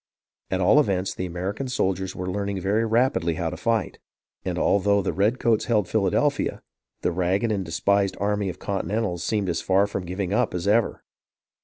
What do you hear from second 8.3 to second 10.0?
of Continentals seemed as far